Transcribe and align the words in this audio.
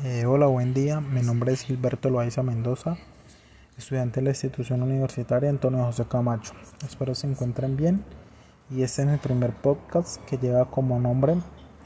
Eh, 0.00 0.24
hola, 0.24 0.46
buen 0.46 0.72
día. 0.72 1.00
Mi 1.00 1.20
nombre 1.20 1.52
es 1.52 1.62
Gilberto 1.62 2.08
Loaiza 2.08 2.42
Mendoza, 2.42 2.96
estudiante 3.76 4.20
de 4.20 4.24
la 4.24 4.30
institución 4.30 4.82
universitaria 4.82 5.50
Antonio 5.50 5.84
José 5.84 6.06
Camacho. 6.06 6.54
Espero 6.84 7.14
se 7.14 7.26
encuentren 7.26 7.76
bien 7.76 8.02
y 8.70 8.82
este 8.82 9.02
es 9.02 9.08
mi 9.08 9.18
primer 9.18 9.52
podcast 9.52 10.16
que 10.24 10.38
lleva 10.38 10.70
como 10.70 10.98
nombre 10.98 11.36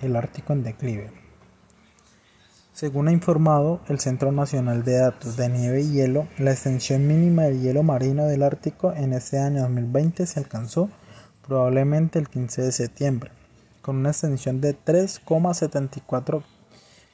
El 0.00 0.14
Ártico 0.14 0.52
en 0.52 0.62
declive. 0.62 1.10
Según 2.72 3.08
ha 3.08 3.12
informado 3.12 3.80
el 3.88 3.98
Centro 3.98 4.30
Nacional 4.30 4.84
de 4.84 4.98
Datos 4.98 5.36
de 5.36 5.48
Nieve 5.48 5.82
y 5.82 5.90
Hielo, 5.90 6.28
la 6.38 6.52
extensión 6.52 7.08
mínima 7.08 7.42
del 7.42 7.60
hielo 7.60 7.82
marino 7.82 8.26
del 8.26 8.44
Ártico 8.44 8.92
en 8.92 9.14
este 9.14 9.40
año 9.40 9.62
2020 9.62 10.26
se 10.26 10.38
alcanzó 10.38 10.90
probablemente 11.44 12.20
el 12.20 12.28
15 12.28 12.62
de 12.62 12.72
septiembre, 12.72 13.32
con 13.82 13.96
una 13.96 14.10
extensión 14.10 14.60
de 14.60 14.78
3,74 14.78 16.44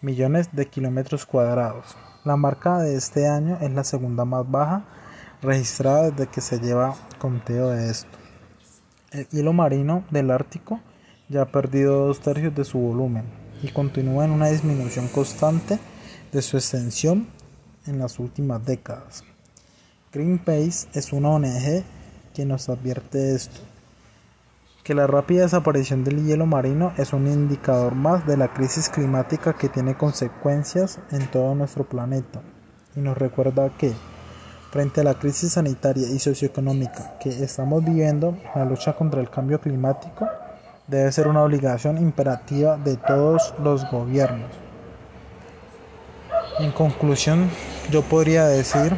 millones 0.00 0.50
de 0.52 0.66
kilómetros 0.66 1.26
cuadrados. 1.26 1.96
La 2.24 2.36
marca 2.36 2.78
de 2.78 2.94
este 2.94 3.26
año 3.26 3.58
es 3.60 3.72
la 3.72 3.84
segunda 3.84 4.24
más 4.24 4.48
baja 4.48 4.84
registrada 5.42 6.10
desde 6.10 6.26
que 6.26 6.40
se 6.40 6.58
lleva 6.58 6.94
conteo 7.18 7.70
de 7.70 7.90
esto. 7.90 8.18
El 9.10 9.28
hielo 9.28 9.52
marino 9.52 10.04
del 10.10 10.30
Ártico 10.30 10.80
ya 11.28 11.42
ha 11.42 11.52
perdido 11.52 12.06
dos 12.06 12.20
tercios 12.20 12.54
de 12.54 12.64
su 12.64 12.78
volumen 12.78 13.24
y 13.62 13.68
continúa 13.68 14.24
en 14.24 14.32
una 14.32 14.48
disminución 14.48 15.08
constante 15.08 15.78
de 16.32 16.42
su 16.42 16.56
extensión 16.56 17.26
en 17.86 17.98
las 17.98 18.18
últimas 18.18 18.64
décadas. 18.64 19.24
Greenpeace 20.12 20.88
es 20.92 21.12
una 21.12 21.30
ONG 21.30 21.82
que 22.34 22.44
nos 22.44 22.68
advierte 22.68 23.34
esto 23.34 23.60
que 24.88 24.94
la 24.94 25.06
rápida 25.06 25.42
desaparición 25.42 26.02
del 26.02 26.24
hielo 26.24 26.46
marino 26.46 26.94
es 26.96 27.12
un 27.12 27.26
indicador 27.26 27.94
más 27.94 28.26
de 28.26 28.38
la 28.38 28.54
crisis 28.54 28.88
climática 28.88 29.52
que 29.52 29.68
tiene 29.68 29.98
consecuencias 29.98 30.98
en 31.10 31.30
todo 31.30 31.54
nuestro 31.54 31.84
planeta 31.84 32.40
y 32.96 33.00
nos 33.00 33.18
recuerda 33.18 33.68
que 33.68 33.92
frente 34.70 35.02
a 35.02 35.04
la 35.04 35.12
crisis 35.12 35.52
sanitaria 35.52 36.08
y 36.08 36.18
socioeconómica 36.18 37.18
que 37.20 37.28
estamos 37.28 37.84
viviendo, 37.84 38.38
la 38.54 38.64
lucha 38.64 38.94
contra 38.94 39.20
el 39.20 39.28
cambio 39.28 39.60
climático 39.60 40.26
debe 40.86 41.12
ser 41.12 41.28
una 41.28 41.42
obligación 41.42 41.98
imperativa 41.98 42.78
de 42.78 42.96
todos 42.96 43.52
los 43.62 43.90
gobiernos. 43.90 44.48
En 46.60 46.72
conclusión, 46.72 47.50
yo 47.90 48.00
podría 48.00 48.46
decir 48.46 48.96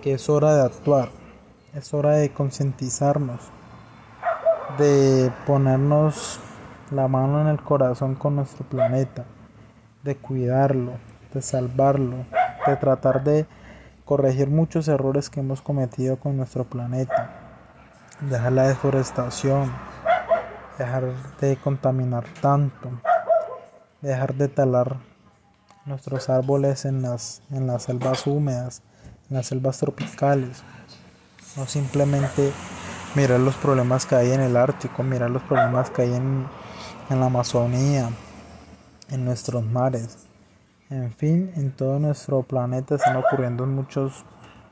que 0.00 0.14
es 0.14 0.30
hora 0.30 0.56
de 0.56 0.62
actuar, 0.62 1.10
es 1.74 1.92
hora 1.92 2.12
de 2.12 2.30
concientizarnos 2.30 3.57
de 4.78 5.32
ponernos 5.46 6.38
la 6.90 7.08
mano 7.08 7.40
en 7.40 7.48
el 7.48 7.60
corazón 7.60 8.14
con 8.14 8.36
nuestro 8.36 8.64
planeta, 8.64 9.24
de 10.04 10.16
cuidarlo, 10.16 10.92
de 11.34 11.42
salvarlo, 11.42 12.24
de 12.66 12.76
tratar 12.76 13.24
de 13.24 13.46
corregir 14.04 14.48
muchos 14.48 14.88
errores 14.88 15.28
que 15.28 15.40
hemos 15.40 15.60
cometido 15.60 16.16
con 16.16 16.36
nuestro 16.36 16.64
planeta, 16.64 17.30
dejar 18.20 18.52
la 18.52 18.68
deforestación, 18.68 19.72
dejar 20.78 21.12
de 21.40 21.56
contaminar 21.56 22.24
tanto, 22.40 22.90
dejar 24.00 24.34
de 24.34 24.48
talar 24.48 24.96
nuestros 25.84 26.30
árboles 26.30 26.84
en 26.84 27.02
las, 27.02 27.42
en 27.50 27.66
las 27.66 27.82
selvas 27.82 28.26
húmedas, 28.26 28.82
en 29.28 29.36
las 29.36 29.46
selvas 29.46 29.78
tropicales, 29.78 30.62
no 31.56 31.66
simplemente 31.66 32.52
mirar 33.14 33.40
los 33.40 33.54
problemas 33.56 34.06
que 34.06 34.14
hay 34.14 34.32
en 34.32 34.40
el 34.40 34.56
Ártico, 34.56 35.02
mirar 35.02 35.30
los 35.30 35.42
problemas 35.42 35.90
que 35.90 36.02
hay 36.02 36.14
en, 36.14 36.46
la 37.10 37.26
Amazonía, 37.26 38.10
en 39.10 39.24
nuestros 39.24 39.64
mares. 39.64 40.26
En 40.90 41.12
fin, 41.12 41.52
en 41.56 41.72
todo 41.72 41.98
nuestro 41.98 42.42
planeta 42.42 42.94
están 42.94 43.16
ocurriendo 43.16 43.66
muchos 43.66 44.24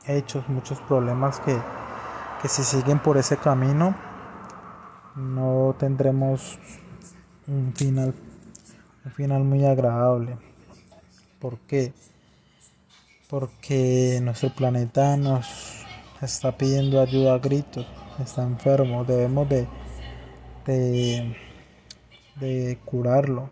hechos, 0.05 0.47
muchos 0.47 0.79
problemas 0.81 1.39
que, 1.39 1.57
que 2.41 2.47
si 2.47 2.63
siguen 2.63 2.99
por 2.99 3.17
ese 3.17 3.37
camino 3.37 3.95
no 5.17 5.75
tendremos 5.79 6.59
un 7.47 7.73
final, 7.75 8.13
un 9.03 9.11
final 9.11 9.43
muy 9.43 9.65
agradable. 9.65 10.37
¿Por 11.39 11.57
qué? 11.59 11.93
Porque 13.27 14.19
nuestro 14.21 14.53
planeta 14.53 15.17
nos 15.17 15.76
está 16.21 16.57
pidiendo 16.57 16.99
ayuda 16.99 17.35
a 17.35 17.39
gritos 17.39 17.85
está 18.23 18.43
enfermo, 18.43 19.05
debemos 19.05 19.47
de, 19.49 19.67
de, 22.35 22.79
curarlo, 22.85 23.49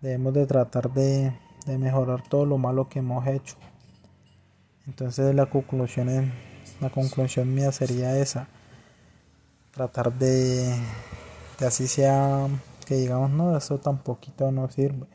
debemos 0.00 0.34
de 0.34 0.46
tratar 0.46 0.92
de, 0.92 1.32
mejorar 1.78 2.22
todo 2.28 2.46
lo 2.46 2.58
malo 2.58 2.88
que 2.88 3.00
hemos 3.00 3.26
hecho. 3.26 3.56
Entonces 4.86 5.34
la 5.34 5.46
conclusión, 5.46 6.32
la 6.80 6.90
conclusión 6.90 7.52
mía 7.54 7.72
sería 7.72 8.16
esa, 8.18 8.48
tratar 9.72 10.12
de, 10.12 10.74
de 11.58 11.66
así 11.66 11.86
sea 11.86 12.46
que 12.86 12.94
digamos 12.94 13.30
no, 13.30 13.56
eso 13.56 13.78
tan 13.78 13.98
poquito 13.98 14.50
no 14.52 14.70
sirve, 14.70 15.06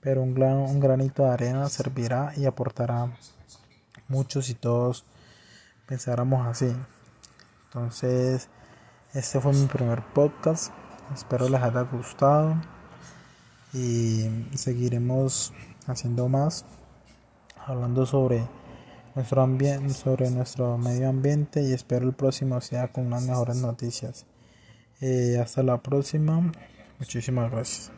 pero 0.00 0.22
un, 0.22 0.40
un 0.40 0.80
granito 0.80 1.24
de 1.24 1.30
arena 1.30 1.68
servirá 1.68 2.32
y 2.36 2.46
aportará 2.46 3.12
mucho 4.06 4.40
si 4.40 4.54
todos 4.54 5.04
pensáramos 5.88 6.46
así. 6.46 6.72
Entonces, 7.64 8.48
este 9.14 9.40
fue 9.40 9.52
mi 9.52 9.66
primer 9.66 10.04
podcast. 10.12 10.72
Espero 11.14 11.48
les 11.48 11.62
haya 11.62 11.80
gustado 11.82 12.54
y 13.72 14.28
seguiremos 14.54 15.52
haciendo 15.86 16.28
más 16.28 16.64
hablando 17.68 18.06
sobre 18.06 18.46
nuestro 19.14 19.42
ambiente, 19.42 19.90
sobre 19.90 20.30
nuestro 20.30 20.78
medio 20.78 21.08
ambiente 21.08 21.62
y 21.62 21.72
espero 21.72 22.06
el 22.06 22.14
próximo 22.14 22.60
sea 22.60 22.92
con 22.92 23.06
unas 23.06 23.24
mejores 23.24 23.56
noticias. 23.56 24.26
Eh, 25.00 25.38
hasta 25.42 25.62
la 25.62 25.82
próxima. 25.82 26.52
Muchísimas 26.98 27.50
gracias. 27.50 27.92